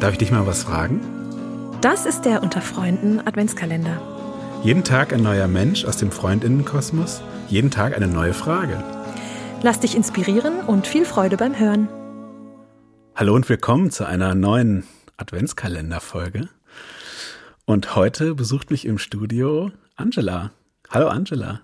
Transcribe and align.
Darf 0.00 0.12
ich 0.12 0.18
dich 0.18 0.30
mal 0.30 0.46
was 0.46 0.62
fragen? 0.62 1.02
Das 1.82 2.06
ist 2.06 2.22
der 2.22 2.42
Unter 2.42 2.62
Freunden 2.62 3.20
Adventskalender. 3.20 4.00
Jeden 4.64 4.82
Tag 4.82 5.12
ein 5.12 5.22
neuer 5.22 5.46
Mensch 5.46 5.84
aus 5.84 5.98
dem 5.98 6.10
Freundinnenkosmos, 6.10 7.20
jeden 7.48 7.70
Tag 7.70 7.94
eine 7.94 8.06
neue 8.06 8.32
Frage. 8.32 8.82
Lass 9.60 9.80
dich 9.80 9.94
inspirieren 9.94 10.60
und 10.60 10.86
viel 10.86 11.04
Freude 11.04 11.36
beim 11.36 11.58
Hören. 11.58 11.86
Hallo 13.14 13.34
und 13.34 13.46
willkommen 13.50 13.90
zu 13.90 14.06
einer 14.06 14.34
neuen 14.34 14.84
Adventskalenderfolge. 15.18 16.48
Und 17.66 17.94
heute 17.94 18.34
besucht 18.34 18.70
mich 18.70 18.86
im 18.86 18.96
Studio 18.96 19.70
Angela. 19.96 20.50
Hallo 20.88 21.08
Angela. 21.08 21.60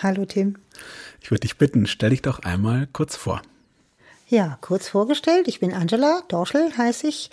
Hallo 0.00 0.26
Tim. 0.26 0.58
Ich 1.20 1.32
würde 1.32 1.40
dich 1.40 1.58
bitten, 1.58 1.86
stell 1.86 2.10
dich 2.10 2.22
doch 2.22 2.38
einmal 2.38 2.86
kurz 2.92 3.16
vor. 3.16 3.42
Ja, 4.30 4.58
kurz 4.60 4.86
vorgestellt, 4.86 5.48
ich 5.48 5.58
bin 5.58 5.74
Angela 5.74 6.22
Dorschel, 6.28 6.70
heiße 6.78 7.08
ich. 7.08 7.32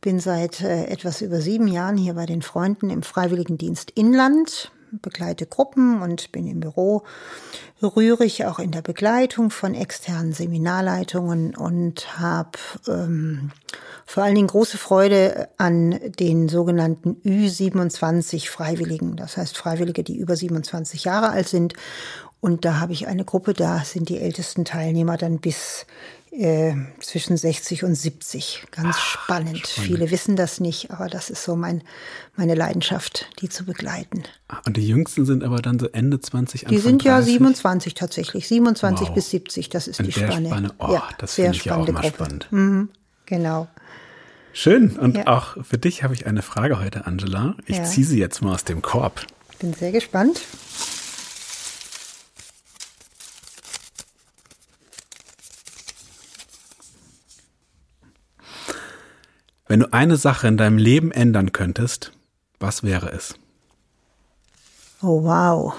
Bin 0.00 0.20
seit 0.20 0.60
äh, 0.60 0.84
etwas 0.84 1.20
über 1.20 1.40
sieben 1.40 1.66
Jahren 1.66 1.96
hier 1.96 2.14
bei 2.14 2.24
den 2.24 2.40
Freunden 2.40 2.88
im 2.88 3.02
Freiwilligendienst 3.02 3.90
Inland, 3.96 4.70
begleite 4.92 5.46
Gruppen 5.46 6.00
und 6.02 6.30
bin 6.30 6.46
im 6.46 6.60
Büro 6.60 7.02
rührig 7.82 8.44
auch 8.44 8.60
in 8.60 8.70
der 8.70 8.82
Begleitung 8.82 9.50
von 9.50 9.74
externen 9.74 10.32
Seminarleitungen 10.32 11.56
und 11.56 12.16
habe 12.20 12.58
ähm, 12.86 13.50
vor 14.06 14.22
allen 14.22 14.36
Dingen 14.36 14.46
große 14.46 14.78
Freude 14.78 15.48
an 15.58 15.98
den 16.20 16.48
sogenannten 16.48 17.16
Ü27 17.24 18.48
Freiwilligen. 18.48 19.16
Das 19.16 19.36
heißt 19.36 19.58
Freiwillige, 19.58 20.04
die 20.04 20.16
über 20.16 20.36
27 20.36 21.02
Jahre 21.02 21.30
alt 21.30 21.48
sind. 21.48 21.74
Und 22.40 22.64
da 22.64 22.78
habe 22.78 22.92
ich 22.92 23.08
eine 23.08 23.24
Gruppe, 23.24 23.54
da 23.54 23.82
sind 23.84 24.08
die 24.08 24.20
ältesten 24.20 24.64
Teilnehmer 24.64 25.16
dann 25.16 25.40
bis 25.40 25.86
äh, 26.38 26.74
zwischen 27.00 27.36
60 27.36 27.84
und 27.84 27.94
70. 27.94 28.64
Ganz 28.70 28.96
Ach, 28.96 28.98
spannend. 28.98 29.66
spannend. 29.66 29.88
Viele 29.88 30.10
wissen 30.10 30.36
das 30.36 30.60
nicht, 30.60 30.90
aber 30.90 31.08
das 31.08 31.30
ist 31.30 31.44
so 31.44 31.56
mein, 31.56 31.82
meine 32.36 32.54
Leidenschaft, 32.54 33.28
die 33.40 33.48
zu 33.48 33.64
begleiten. 33.64 34.24
Ah, 34.48 34.60
und 34.66 34.76
die 34.76 34.86
Jüngsten 34.86 35.24
sind 35.24 35.42
aber 35.42 35.62
dann 35.62 35.78
so 35.78 35.88
Ende 35.88 36.20
20, 36.20 36.66
Anfang 36.66 36.76
Die 36.76 36.82
sind 36.82 37.04
30? 37.04 37.06
ja 37.06 37.22
27 37.22 37.94
tatsächlich. 37.94 38.48
27 38.48 39.08
wow. 39.08 39.14
bis 39.14 39.30
70, 39.30 39.68
das 39.70 39.88
ist 39.88 40.00
In 40.00 40.06
die 40.06 40.12
Spanne. 40.12 40.48
Spanne. 40.48 40.74
Oh, 40.78 40.92
ja, 40.92 41.08
das 41.18 41.34
finde 41.34 41.52
ich 41.52 41.64
ja 41.64 41.76
auch 41.76 41.86
mal 41.88 42.02
Gruppe. 42.02 42.08
spannend. 42.08 42.48
Mhm, 42.50 42.90
genau. 43.24 43.68
Schön. 44.52 44.96
Und 44.98 45.16
ja. 45.16 45.26
auch 45.26 45.62
für 45.64 45.78
dich 45.78 46.02
habe 46.02 46.14
ich 46.14 46.26
eine 46.26 46.42
Frage 46.42 46.80
heute, 46.80 47.06
Angela. 47.06 47.56
Ich 47.66 47.76
ja. 47.76 47.84
ziehe 47.84 48.06
sie 48.06 48.18
jetzt 48.18 48.40
mal 48.42 48.54
aus 48.54 48.64
dem 48.64 48.80
Korb. 48.82 49.26
Bin 49.58 49.74
sehr 49.74 49.92
gespannt. 49.92 50.40
Wenn 59.68 59.80
du 59.80 59.92
eine 59.92 60.16
Sache 60.16 60.46
in 60.46 60.56
deinem 60.56 60.78
Leben 60.78 61.10
ändern 61.10 61.52
könntest, 61.52 62.12
was 62.60 62.82
wäre 62.82 63.10
es? 63.10 63.34
Oh, 65.02 65.24
wow. 65.24 65.74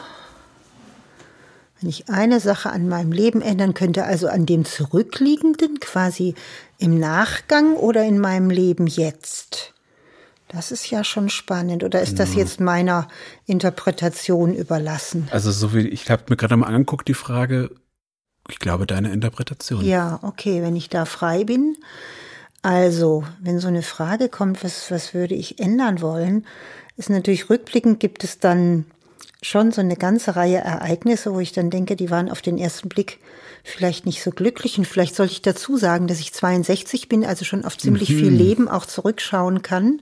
Wenn 1.79 1.89
ich 1.89 2.09
eine 2.09 2.39
Sache 2.39 2.71
an 2.71 2.89
meinem 2.89 3.11
Leben 3.11 3.41
ändern 3.41 3.73
könnte, 3.73 4.03
also 4.03 4.27
an 4.27 4.45
dem 4.45 4.65
Zurückliegenden, 4.65 5.79
quasi 5.79 6.35
im 6.79 6.99
Nachgang 6.99 7.75
oder 7.75 8.03
in 8.03 8.19
meinem 8.19 8.49
Leben 8.49 8.87
jetzt? 8.87 9.73
Das 10.49 10.71
ist 10.71 10.89
ja 10.89 11.03
schon 11.03 11.29
spannend. 11.29 11.83
Oder 11.83 12.01
ist 12.01 12.19
das 12.19 12.35
jetzt 12.35 12.59
meiner 12.59 13.07
Interpretation 13.45 14.53
überlassen? 14.53 15.27
Also, 15.31 15.51
so 15.51 15.73
wie 15.73 15.87
ich 15.87 16.09
habe 16.09 16.23
mir 16.29 16.37
gerade 16.37 16.55
mal 16.55 16.67
angeguckt, 16.67 17.07
die 17.07 17.13
Frage, 17.13 17.69
ich 18.49 18.59
glaube, 18.59 18.87
deine 18.87 19.11
Interpretation. 19.11 19.83
Ja, 19.83 20.19
okay, 20.21 20.61
wenn 20.61 20.75
ich 20.75 20.89
da 20.89 21.05
frei 21.05 21.43
bin, 21.43 21.75
also, 22.61 23.23
wenn 23.39 23.59
so 23.59 23.67
eine 23.67 23.83
Frage 23.83 24.29
kommt, 24.29 24.63
was, 24.63 24.91
was 24.91 25.13
würde 25.13 25.35
ich 25.35 25.59
ändern 25.59 26.01
wollen, 26.01 26.45
ist 26.97 27.09
natürlich 27.09 27.49
rückblickend 27.49 27.99
gibt 27.99 28.23
es 28.23 28.39
dann 28.39 28.85
schon 29.41 29.71
so 29.71 29.81
eine 29.81 29.95
ganze 29.95 30.35
Reihe 30.35 30.57
Ereignisse, 30.57 31.33
wo 31.33 31.39
ich 31.39 31.51
dann 31.51 31.69
denke, 31.69 31.95
die 31.95 32.09
waren 32.09 32.29
auf 32.29 32.41
den 32.41 32.57
ersten 32.57 32.89
Blick 32.89 33.19
vielleicht 33.63 34.05
nicht 34.05 34.23
so 34.23 34.31
glücklich. 34.31 34.77
Und 34.77 34.85
vielleicht 34.85 35.15
sollte 35.15 35.33
ich 35.33 35.41
dazu 35.41 35.77
sagen, 35.77 36.07
dass 36.07 36.19
ich 36.19 36.33
62 36.33 37.07
bin, 37.07 37.25
also 37.25 37.45
schon 37.45 37.65
auf 37.65 37.77
ziemlich 37.77 38.09
mhm. 38.09 38.17
viel 38.17 38.29
Leben 38.29 38.67
auch 38.67 38.85
zurückschauen 38.85 39.61
kann. 39.61 40.01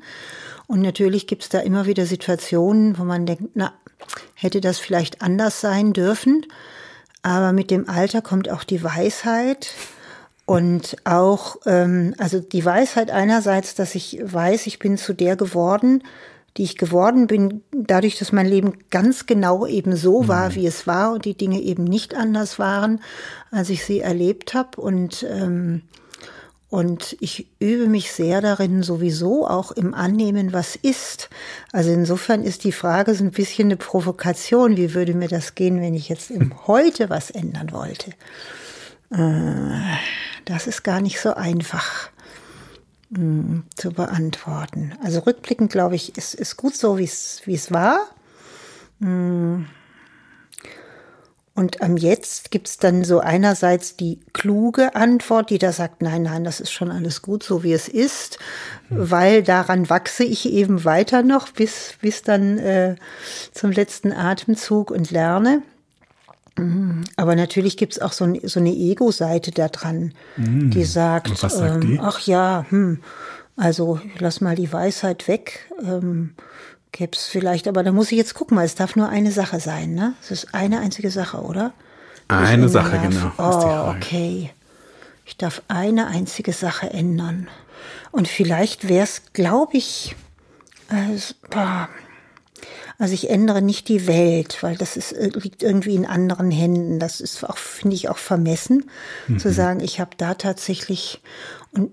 Und 0.68 0.82
natürlich 0.82 1.28
gibt 1.28 1.44
es 1.44 1.50
da 1.50 1.60
immer 1.60 1.86
wieder 1.86 2.06
Situationen, 2.06 2.98
wo 2.98 3.04
man 3.04 3.26
denkt, 3.26 3.44
na, 3.54 3.74
hätte 4.34 4.62
das 4.62 4.80
vielleicht 4.80 5.22
anders 5.22 5.62
sein 5.62 5.94
dürfen. 5.94 6.46
Aber 7.22 7.54
mit 7.54 7.72
dem 7.72 7.90
Alter 7.90 8.22
kommt 8.22 8.50
auch 8.50 8.64
die 8.64 8.84
Weisheit. 8.84 9.74
Und 10.46 10.96
auch, 11.06 11.58
ähm, 11.66 12.14
also 12.20 12.40
die 12.40 12.64
Weisheit 12.64 13.10
einerseits, 13.10 13.74
dass 13.74 13.96
ich 13.96 14.20
weiß, 14.22 14.68
ich 14.68 14.78
bin 14.78 14.98
zu 14.98 15.14
der 15.14 15.36
geworden, 15.36 16.04
die 16.58 16.64
ich 16.64 16.78
geworden 16.78 17.28
bin, 17.28 17.64
dadurch, 17.72 18.18
dass 18.18 18.32
mein 18.32 18.46
Leben 18.46 18.74
ganz 18.90 19.26
genau 19.26 19.66
eben 19.66 19.96
so 19.96 20.28
war, 20.28 20.50
mhm. 20.50 20.56
wie 20.56 20.68
es 20.68 20.88
war 20.88 21.14
und 21.14 21.26
die 21.26 21.36
Dinge 21.36 21.60
eben 21.60 21.84
nicht 21.84 22.16
anders 22.16 22.60
waren, 22.60 23.02
als 23.52 23.70
ich 23.70 23.84
sie 23.84 24.00
erlebt 24.00 24.54
habe. 24.54 24.80
Und, 24.80 25.26
ähm, 25.30 25.82
und 26.70 27.18
ich 27.20 27.48
übe 27.60 27.88
mich 27.88 28.12
sehr 28.12 28.40
darin, 28.40 28.84
sowieso 28.84 29.48
auch 29.48 29.72
im 29.72 29.94
Annehmen, 29.94 30.54
was 30.54 30.76
ist. 30.76 31.30
Also 31.74 31.92
insofern 31.92 32.44
ist 32.44 32.64
die 32.64 32.72
Frage 32.72 33.16
so 33.16 33.24
ein 33.24 33.32
bisschen 33.32 33.68
eine 33.68 33.78
Provokation. 33.78 34.78
Wie 34.78 34.94
würde 34.94 35.14
mir 35.14 35.28
das 35.28 35.56
gehen, 35.56 35.82
wenn 35.82 35.96
ich 35.96 36.08
jetzt 36.08 36.30
im 36.30 36.54
Heute 36.68 37.10
was 37.10 37.32
ändern 37.32 37.72
wollte? 37.74 38.12
Äh, 39.12 39.98
das 40.46 40.68
ist 40.68 40.84
gar 40.84 41.02
nicht 41.02 41.20
so 41.20 41.34
einfach 41.34 42.10
mh, 43.10 43.18
hm, 43.20 43.64
zu 43.76 43.92
beantworten. 43.92 44.94
Also 45.04 45.20
rückblickend 45.20 45.72
glaube 45.72 45.96
ich, 45.96 46.18
ist, 46.18 46.34
ist 46.34 46.58
gut 46.58 46.76
so, 46.76 46.98
wie 46.98 47.04
es 47.04 47.72
war. 47.72 48.00
Hm. 49.00 49.68
Und 51.58 51.82
am 51.82 51.96
Jetzt 51.96 52.52
gibt 52.52 52.68
es 52.68 52.78
dann 52.80 53.06
so 53.06 53.22
einerseits 53.22 53.96
die 53.96 54.20
kluge 54.34 54.94
Antwort, 54.94 55.50
die 55.50 55.58
da 55.58 55.72
sagt, 55.72 56.02
nein, 56.02 56.24
nein, 56.24 56.44
das 56.44 56.60
ist 56.60 56.72
schon 56.72 56.92
alles 56.92 57.22
gut, 57.22 57.44
so 57.44 57.64
wie 57.64 57.72
es 57.72 57.88
ist, 57.88 58.40
mhm. 58.90 59.10
weil 59.10 59.42
daran 59.42 59.90
wachse 59.90 60.26
ich 60.26 60.50
eben 60.50 60.84
weiter 60.84 61.24
noch 61.24 61.50
bis, 61.50 61.94
bis 62.02 62.24
dann 62.24 62.58
äh, 62.58 62.96
zum 63.54 63.72
letzten 63.72 64.12
Atemzug 64.12 64.92
und 64.92 65.12
lerne. 65.12 65.62
Mhm. 67.06 67.14
Aber 67.18 67.36
natürlich 67.36 67.78
gibt 67.78 67.94
es 67.94 68.02
auch 68.02 68.12
so, 68.12 68.28
so 68.44 68.60
eine 68.60 68.74
Ego-Seite 68.74 69.52
da 69.52 69.68
dran, 69.68 70.14
mm. 70.38 70.72
die 70.72 70.84
sagt, 70.84 71.38
sagt 71.38 71.56
ähm, 71.60 71.82
die? 71.82 72.00
ach 72.02 72.20
ja, 72.22 72.66
hm, 72.70 73.02
also 73.56 74.00
lass 74.20 74.42
mal 74.42 74.56
die 74.56 74.72
Weisheit 74.72 75.28
weg. 75.28 75.72
Ähm, 75.82 76.32
Gäbe 76.92 77.12
es 77.14 77.26
vielleicht, 77.26 77.68
aber 77.68 77.84
da 77.84 77.92
muss 77.92 78.12
ich 78.12 78.18
jetzt 78.18 78.36
gucken, 78.36 78.56
weil 78.56 78.66
es 78.66 78.76
darf 78.76 78.96
nur 78.96 79.10
eine 79.10 79.32
Sache 79.32 79.60
sein, 79.60 79.94
ne? 79.94 80.14
Es 80.22 80.32
ist 80.32 80.54
eine 80.56 80.80
einzige 80.80 81.12
Sache, 81.12 81.42
oder? 81.42 81.74
Eine 82.30 82.70
Sache, 82.70 82.92
darf. 82.92 83.02
genau. 83.02 83.32
Oh, 83.38 83.94
okay. 83.96 84.52
Ich 85.26 85.36
darf 85.36 85.62
eine 85.68 86.08
einzige 86.08 86.54
Sache 86.54 86.90
ändern. 86.90 87.50
Und 88.12 88.30
vielleicht 88.30 88.88
wäre 88.88 89.04
es, 89.04 89.24
glaube 89.34 89.76
ich, 89.76 90.16
äh, 90.90 91.18
also 92.98 93.14
ich 93.14 93.30
ändere 93.30 93.62
nicht 93.62 93.88
die 93.90 94.08
Welt, 94.08 94.58
weil 94.62 94.76
das 94.76 94.98
ist, 94.98 95.12
äh, 95.12 95.30
liegt 95.34 95.64
irgendwie 95.64 95.96
in 95.96 96.06
anderen 96.06 96.52
Händen. 96.52 97.00
Das 97.00 97.20
ist 97.22 97.44
auch, 97.44 97.58
finde 97.58 97.96
ich, 97.96 98.10
auch 98.10 98.18
vermessen, 98.18 98.90
mhm. 99.28 99.40
zu 99.40 99.52
sagen, 99.52 99.80
ich 99.80 100.00
habe 100.00 100.12
da 100.18 100.34
tatsächlich 100.34 101.22
und 101.72 101.92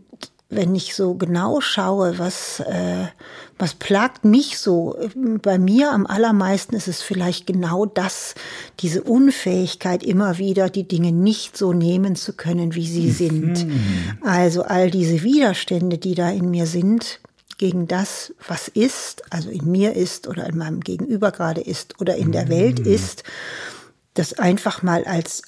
wenn 0.54 0.74
ich 0.74 0.94
so 0.94 1.14
genau 1.14 1.60
schaue, 1.60 2.18
was, 2.18 2.60
äh, 2.60 3.06
was 3.58 3.74
plagt 3.74 4.24
mich 4.24 4.58
so, 4.58 4.96
bei 5.40 5.58
mir 5.58 5.92
am 5.92 6.06
allermeisten 6.06 6.76
ist 6.76 6.88
es 6.88 7.00
vielleicht 7.00 7.46
genau 7.46 7.86
das, 7.86 8.34
diese 8.80 9.02
Unfähigkeit 9.02 10.02
immer 10.02 10.36
wieder, 10.38 10.68
die 10.68 10.86
Dinge 10.86 11.10
nicht 11.10 11.56
so 11.56 11.72
nehmen 11.72 12.16
zu 12.16 12.34
können, 12.34 12.74
wie 12.74 12.86
sie 12.86 13.10
sind. 13.10 13.66
Mhm. 13.66 14.18
Also 14.20 14.62
all 14.62 14.90
diese 14.90 15.22
Widerstände, 15.22 15.96
die 15.96 16.14
da 16.14 16.30
in 16.30 16.50
mir 16.50 16.66
sind, 16.66 17.20
gegen 17.58 17.88
das, 17.88 18.34
was 18.46 18.68
ist, 18.68 19.22
also 19.32 19.50
in 19.50 19.70
mir 19.70 19.94
ist 19.94 20.26
oder 20.26 20.46
in 20.46 20.56
meinem 20.56 20.80
Gegenüber 20.80 21.30
gerade 21.30 21.60
ist 21.60 22.00
oder 22.00 22.16
in 22.16 22.32
der 22.32 22.48
Welt 22.48 22.80
mhm. 22.80 22.92
ist, 22.92 23.24
das 24.14 24.34
einfach 24.38 24.82
mal 24.82 25.04
als, 25.04 25.42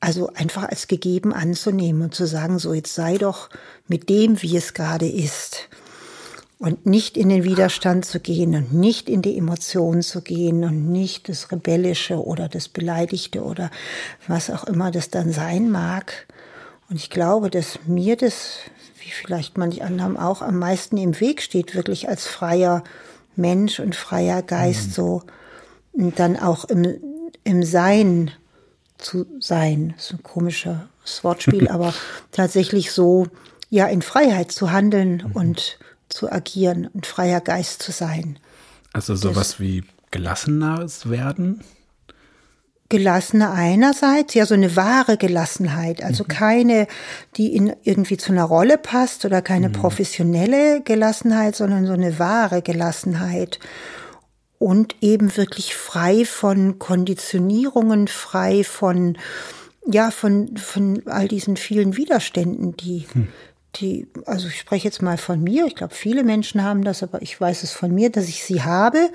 also 0.00 0.32
einfach 0.34 0.64
als 0.64 0.88
gegeben 0.88 1.32
anzunehmen 1.32 2.02
und 2.02 2.14
zu 2.14 2.26
sagen, 2.26 2.58
so 2.58 2.74
jetzt 2.74 2.94
sei 2.94 3.18
doch 3.18 3.50
mit 3.88 4.08
dem, 4.08 4.42
wie 4.42 4.56
es 4.56 4.74
gerade 4.74 5.08
ist. 5.08 5.68
Und 6.58 6.86
nicht 6.86 7.18
in 7.18 7.28
den 7.28 7.44
Widerstand 7.44 8.06
zu 8.06 8.18
gehen 8.18 8.54
und 8.54 8.72
nicht 8.72 9.10
in 9.10 9.20
die 9.20 9.36
Emotionen 9.36 10.00
zu 10.00 10.22
gehen 10.22 10.64
und 10.64 10.90
nicht 10.90 11.28
das 11.28 11.52
Rebellische 11.52 12.24
oder 12.24 12.48
das 12.48 12.68
Beleidigte 12.68 13.42
oder 13.42 13.70
was 14.26 14.48
auch 14.48 14.64
immer 14.64 14.90
das 14.90 15.10
dann 15.10 15.32
sein 15.32 15.70
mag. 15.70 16.26
Und 16.88 16.96
ich 16.96 17.10
glaube, 17.10 17.50
dass 17.50 17.78
mir 17.86 18.16
das 18.16 18.60
wie 19.06 19.10
vielleicht 19.10 19.56
manch 19.56 19.82
anderem 19.82 20.16
auch, 20.16 20.42
am 20.42 20.58
meisten 20.58 20.96
im 20.96 21.18
Weg 21.20 21.40
steht, 21.42 21.74
wirklich 21.74 22.08
als 22.08 22.26
freier 22.26 22.82
Mensch 23.36 23.80
und 23.80 23.94
freier 23.94 24.42
Geist 24.42 24.88
mhm. 24.88 24.92
so 24.92 25.22
und 25.92 26.18
dann 26.18 26.36
auch 26.36 26.64
im, 26.64 26.98
im 27.44 27.62
Sein 27.62 28.32
zu 28.98 29.26
sein. 29.40 29.94
Das 29.96 30.06
ist 30.06 30.12
ein 30.14 30.22
komisches 30.22 31.22
Wortspiel, 31.22 31.68
aber 31.70 31.94
tatsächlich 32.32 32.92
so, 32.92 33.28
ja, 33.70 33.86
in 33.86 34.02
Freiheit 34.02 34.52
zu 34.52 34.72
handeln 34.72 35.24
mhm. 35.28 35.32
und 35.32 35.78
zu 36.08 36.30
agieren 36.30 36.88
und 36.92 37.06
freier 37.06 37.40
Geist 37.40 37.82
zu 37.82 37.92
sein. 37.92 38.38
Also 38.92 39.14
sowas 39.14 39.60
wie 39.60 39.84
gelassenes 40.10 41.10
werden? 41.10 41.62
Gelassener 42.88 43.52
einerseits, 43.52 44.34
ja, 44.34 44.46
so 44.46 44.54
eine 44.54 44.76
wahre 44.76 45.16
Gelassenheit, 45.16 46.02
also 46.02 46.24
mhm. 46.24 46.28
keine, 46.28 46.86
die 47.36 47.54
in 47.54 47.74
irgendwie 47.82 48.16
zu 48.16 48.32
einer 48.32 48.44
Rolle 48.44 48.78
passt 48.78 49.24
oder 49.24 49.42
keine 49.42 49.68
mhm. 49.68 49.72
professionelle 49.72 50.82
Gelassenheit, 50.82 51.56
sondern 51.56 51.86
so 51.86 51.92
eine 51.92 52.18
wahre 52.18 52.62
Gelassenheit 52.62 53.58
und 54.58 54.96
eben 55.00 55.36
wirklich 55.36 55.74
frei 55.74 56.24
von 56.24 56.78
Konditionierungen, 56.78 58.08
frei 58.08 58.64
von 58.64 59.16
ja, 59.86 60.10
von, 60.10 60.56
von 60.56 61.02
all 61.06 61.28
diesen 61.28 61.56
vielen 61.56 61.96
Widerständen, 61.96 62.76
die, 62.76 63.06
hm. 63.12 63.28
die, 63.76 64.08
also 64.26 64.48
ich 64.48 64.58
spreche 64.58 64.88
jetzt 64.88 65.00
mal 65.00 65.16
von 65.16 65.42
mir, 65.42 65.66
ich 65.66 65.76
glaube, 65.76 65.94
viele 65.94 66.24
Menschen 66.24 66.62
haben 66.62 66.82
das, 66.82 67.02
aber 67.02 67.22
ich 67.22 67.40
weiß 67.40 67.62
es 67.62 67.70
von 67.70 67.94
mir, 67.94 68.10
dass 68.10 68.28
ich 68.28 68.44
sie 68.44 68.62
habe. 68.62 69.10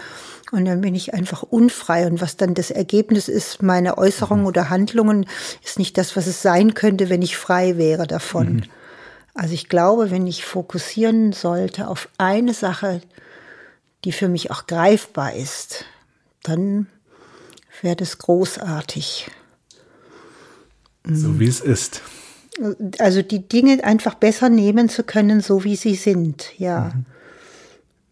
Und 0.52 0.66
dann 0.66 0.82
bin 0.82 0.96
ich 0.96 1.14
einfach 1.14 1.44
unfrei. 1.44 2.06
Und 2.08 2.22
was 2.22 2.36
dann 2.36 2.54
das 2.54 2.72
Ergebnis 2.72 3.30
ist, 3.30 3.64
meine 3.64 3.98
Äußerungen 3.98 4.44
mhm. 4.44 4.48
oder 4.48 4.70
Handlungen, 4.70 5.26
ist 5.64 5.80
nicht 5.80 5.98
das, 5.98 6.16
was 6.16 6.28
es 6.28 6.42
sein 6.42 6.74
könnte, 6.74 7.10
wenn 7.10 7.22
ich 7.22 7.38
frei 7.38 7.78
wäre 7.78 8.06
davon. 8.06 8.56
Mhm. 8.56 8.64
Also 9.34 9.54
ich 9.54 9.70
glaube, 9.70 10.12
wenn 10.12 10.28
ich 10.28 10.44
fokussieren 10.44 11.32
sollte 11.32 11.88
auf 11.88 12.10
eine 12.18 12.54
Sache, 12.54 13.02
die 14.04 14.12
für 14.12 14.28
mich 14.28 14.52
auch 14.52 14.68
greifbar 14.68 15.34
ist, 15.36 15.86
dann 16.44 16.88
wäre 17.82 17.96
das 17.96 18.18
großartig. 18.18 19.32
So 21.06 21.40
wie 21.40 21.48
es 21.48 21.62
ist. 21.62 22.02
Also 23.00 23.22
die 23.22 23.48
Dinge 23.48 23.84
einfach 23.84 24.16
besser 24.16 24.50
nehmen 24.50 24.90
zu 24.90 25.04
können, 25.04 25.42
so 25.42 25.64
wie 25.64 25.76
sie 25.76 25.96
sind, 25.96 26.52
ja. 26.60 26.92
Mhm. 26.94 27.06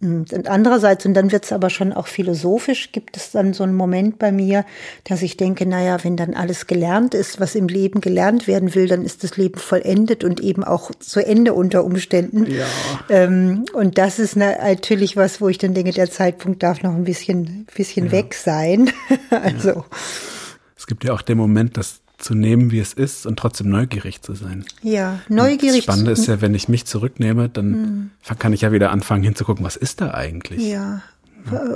Und 0.01 0.47
andererseits, 0.47 1.05
und 1.05 1.13
dann 1.13 1.33
wird 1.33 1.43
es 1.43 1.51
aber 1.51 1.69
schon 1.69 1.91
auch 1.91 2.07
philosophisch, 2.07 2.93
gibt 2.93 3.17
es 3.17 3.31
dann 3.31 3.53
so 3.53 3.63
einen 3.65 3.75
Moment 3.75 4.17
bei 4.17 4.31
mir, 4.31 4.63
dass 5.03 5.21
ich 5.21 5.35
denke, 5.35 5.65
naja, 5.65 5.97
wenn 6.03 6.15
dann 6.15 6.35
alles 6.35 6.67
gelernt 6.67 7.13
ist, 7.13 7.41
was 7.41 7.53
im 7.53 7.67
Leben 7.67 7.99
gelernt 7.99 8.47
werden 8.47 8.73
will, 8.75 8.87
dann 8.87 9.03
ist 9.03 9.25
das 9.25 9.35
Leben 9.35 9.59
vollendet 9.59 10.23
und 10.23 10.39
eben 10.39 10.63
auch 10.63 10.91
zu 10.99 11.19
Ende 11.19 11.53
unter 11.53 11.83
Umständen. 11.83 12.49
Ja. 12.49 12.65
Ähm, 13.09 13.65
und 13.73 13.97
das 13.97 14.19
ist 14.19 14.37
natürlich 14.37 15.17
was, 15.17 15.41
wo 15.41 15.49
ich 15.49 15.57
dann 15.57 15.73
denke, 15.73 15.91
der 15.91 16.09
Zeitpunkt 16.09 16.63
darf 16.63 16.81
noch 16.81 16.95
ein 16.95 17.03
bisschen, 17.03 17.67
bisschen 17.75 18.05
ja. 18.05 18.11
weg 18.13 18.35
sein. 18.35 18.91
also. 19.29 19.83
Es 20.77 20.87
gibt 20.87 21.03
ja 21.03 21.13
auch 21.13 21.21
den 21.21 21.37
Moment, 21.37 21.75
dass 21.75 21.99
zu 22.19 22.35
nehmen, 22.35 22.71
wie 22.71 22.79
es 22.79 22.93
ist 22.93 23.25
und 23.25 23.39
trotzdem 23.39 23.69
neugierig 23.69 24.21
zu 24.21 24.35
sein. 24.35 24.65
Ja, 24.83 25.19
neugierig. 25.29 25.85
das 25.85 25.95
Spannende 25.95 26.11
ist 26.11 26.27
ja, 26.27 26.41
wenn 26.41 26.53
ich 26.53 26.69
mich 26.69 26.85
zurücknehme, 26.85 27.49
dann 27.49 27.69
mhm. 27.71 28.11
kann 28.37 28.53
ich 28.53 28.61
ja 28.61 28.71
wieder 28.71 28.91
anfangen 28.91 29.23
hinzugucken, 29.23 29.65
was 29.65 29.75
ist 29.75 30.01
da 30.01 30.13
eigentlich? 30.13 30.61
Ja. 30.61 31.01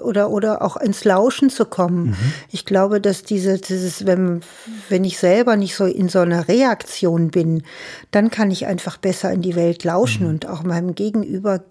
Oder, 0.03 0.29
oder 0.29 0.61
auch 0.61 0.77
ins 0.77 1.03
Lauschen 1.03 1.49
zu 1.49 1.65
kommen. 1.65 2.07
Mhm. 2.07 2.15
Ich 2.49 2.65
glaube, 2.65 3.01
dass 3.01 3.23
diese, 3.23 3.57
dieses, 3.57 4.05
wenn, 4.05 4.41
wenn 4.89 5.03
ich 5.03 5.17
selber 5.17 5.55
nicht 5.55 5.75
so 5.75 5.85
in 5.85 6.09
so 6.09 6.19
einer 6.19 6.47
Reaktion 6.47 7.31
bin, 7.31 7.63
dann 8.11 8.29
kann 8.29 8.51
ich 8.51 8.65
einfach 8.65 8.97
besser 8.97 9.31
in 9.31 9.41
die 9.41 9.55
Welt 9.55 9.83
lauschen 9.83 10.23
mhm. 10.23 10.29
und 10.29 10.45
auch 10.47 10.63
meinem 10.63 10.95
Gegenüber 10.95 11.63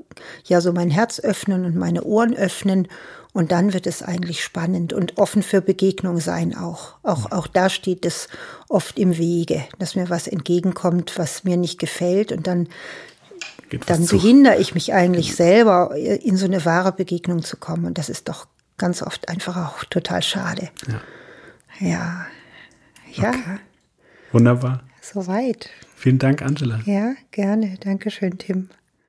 ja 0.44 0.60
so 0.60 0.72
mein 0.72 0.90
Herz 0.90 1.20
öffnen 1.20 1.64
und 1.64 1.76
meine 1.76 2.02
Ohren 2.04 2.34
öffnen 2.34 2.88
und 3.32 3.50
dann 3.50 3.72
wird 3.72 3.86
es 3.86 4.02
eigentlich 4.02 4.44
spannend 4.44 4.92
und 4.92 5.18
offen 5.18 5.42
für 5.42 5.62
Begegnung 5.62 6.20
sein 6.20 6.56
auch. 6.56 6.94
Auch, 7.02 7.32
auch 7.32 7.46
da 7.46 7.70
steht 7.70 8.04
es 8.04 8.28
oft 8.68 8.98
im 8.98 9.16
Wege, 9.16 9.64
dass 9.78 9.96
mir 9.96 10.10
was 10.10 10.26
entgegenkommt, 10.26 11.14
was 11.16 11.44
mir 11.44 11.56
nicht 11.56 11.78
gefällt 11.78 12.30
und 12.30 12.46
dann, 12.46 12.68
dann 13.86 14.06
behindere 14.06 14.56
ich 14.56 14.74
mich 14.74 14.92
eigentlich 14.92 15.34
selber, 15.34 15.94
in 15.96 16.36
so 16.36 16.46
eine 16.46 16.64
wahre 16.64 16.92
Begegnung 16.92 17.42
zu 17.42 17.56
kommen. 17.56 17.84
Und 17.84 17.98
das 17.98 18.08
ist 18.08 18.28
doch 18.28 18.46
ganz 18.78 19.02
oft 19.02 19.28
einfach 19.28 19.56
auch 19.56 19.84
total 19.84 20.22
schade. 20.22 20.70
Ja. 20.86 21.00
Ja. 21.80 22.26
ja. 23.12 23.28
Okay. 23.30 23.58
Wunderbar. 24.32 24.82
Soweit. 25.00 25.68
Vielen 25.96 26.18
Dank, 26.18 26.42
Angela. 26.42 26.80
Ja, 26.84 27.14
gerne. 27.30 27.76
Dankeschön, 27.80 28.38
Tim. 28.38 28.70